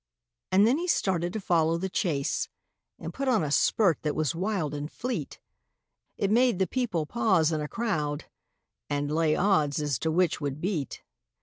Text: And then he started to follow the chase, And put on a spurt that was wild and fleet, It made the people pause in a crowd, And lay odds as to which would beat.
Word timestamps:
And 0.51 0.65
then 0.65 0.79
he 0.79 0.87
started 0.87 1.31
to 1.33 1.39
follow 1.39 1.77
the 1.77 1.87
chase, 1.87 2.49
And 2.97 3.13
put 3.13 3.27
on 3.27 3.43
a 3.43 3.51
spurt 3.51 4.01
that 4.01 4.15
was 4.15 4.33
wild 4.33 4.73
and 4.73 4.91
fleet, 4.91 5.39
It 6.17 6.31
made 6.31 6.57
the 6.57 6.65
people 6.65 7.05
pause 7.05 7.51
in 7.51 7.61
a 7.61 7.67
crowd, 7.67 8.25
And 8.89 9.11
lay 9.13 9.35
odds 9.35 9.79
as 9.79 9.99
to 9.99 10.09
which 10.11 10.41
would 10.41 10.59
beat. 10.59 11.03